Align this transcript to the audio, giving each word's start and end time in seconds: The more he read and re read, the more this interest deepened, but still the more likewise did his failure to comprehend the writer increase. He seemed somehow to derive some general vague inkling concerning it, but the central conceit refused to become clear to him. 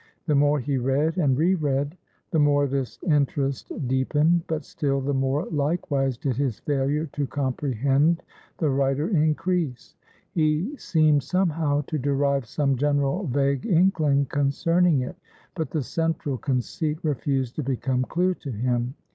The 0.25 0.33
more 0.33 0.59
he 0.59 0.79
read 0.79 1.17
and 1.17 1.37
re 1.37 1.53
read, 1.53 1.95
the 2.31 2.39
more 2.39 2.65
this 2.65 2.97
interest 3.05 3.71
deepened, 3.87 4.41
but 4.47 4.65
still 4.65 4.99
the 4.99 5.13
more 5.13 5.45
likewise 5.51 6.17
did 6.17 6.37
his 6.37 6.57
failure 6.61 7.05
to 7.13 7.27
comprehend 7.27 8.23
the 8.57 8.71
writer 8.71 9.09
increase. 9.09 9.95
He 10.31 10.75
seemed 10.75 11.21
somehow 11.21 11.81
to 11.81 11.99
derive 11.99 12.47
some 12.47 12.77
general 12.77 13.27
vague 13.27 13.67
inkling 13.67 14.25
concerning 14.25 15.01
it, 15.01 15.17
but 15.53 15.69
the 15.69 15.83
central 15.83 16.39
conceit 16.39 16.97
refused 17.03 17.55
to 17.57 17.63
become 17.63 18.01
clear 18.01 18.33
to 18.33 18.49
him. 18.49 18.95